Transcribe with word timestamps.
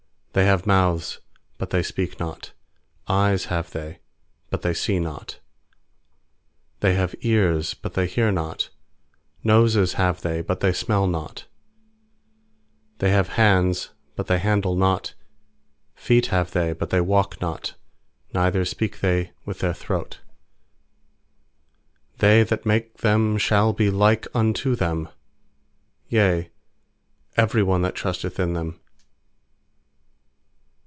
sThey 0.33 0.45
have 0.45 0.65
mouths, 0.65 1.19
but 1.57 1.71
they 1.71 1.83
speak 1.83 2.17
not; 2.17 2.53
Eyes 3.05 3.45
have 3.47 3.71
they, 3.71 3.99
but 4.49 4.61
they 4.61 4.73
see 4.73 4.97
not; 4.97 5.39
6They 6.81 6.95
have 6.95 7.13
ears, 7.19 7.73
but 7.73 7.95
they 7.95 8.07
hear 8.07 8.31
not; 8.31 8.69
Noses 9.43 9.95
have 9.95 10.21
they, 10.21 10.39
but 10.41 10.61
they 10.61 10.71
smell 10.71 11.05
not; 11.05 11.47
7They 12.99 13.09
have 13.09 13.27
hands, 13.27 13.89
but 14.15 14.27
they 14.27 14.39
handle 14.39 14.77
not; 14.77 15.15
Feet 15.95 16.27
have 16.27 16.51
they, 16.51 16.71
but 16.71 16.91
they 16.91 17.01
walk 17.01 17.41
not; 17.41 17.73
Neither 18.33 18.63
speak 18.63 19.01
they 19.01 19.31
With 19.45 19.59
their 19.59 19.73
throat. 19.73 20.21
They 22.19 22.43
that 22.43 22.65
make 22.65 22.99
them 22.99 23.37
shall 23.37 23.73
be 23.73 23.89
like 23.91 24.27
unto 24.33 24.77
them; 24.77 25.09
Yea, 26.07 26.51
every 27.35 27.63
one 27.63 27.81
that 27.81 27.95
trusteth 27.95 28.39
in 28.39 28.53
them. 28.53 28.77